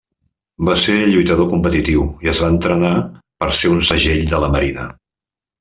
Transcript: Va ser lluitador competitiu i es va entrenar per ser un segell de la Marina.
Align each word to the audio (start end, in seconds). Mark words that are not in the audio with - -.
Va 0.69 0.77
ser 0.83 0.95
lluitador 1.09 1.49
competitiu 1.51 2.07
i 2.27 2.31
es 2.33 2.41
va 2.45 2.49
entrenar 2.55 2.95
per 3.45 3.53
ser 3.59 3.73
un 3.77 3.85
segell 3.93 4.25
de 4.33 4.45
la 4.47 4.55
Marina. 4.57 4.89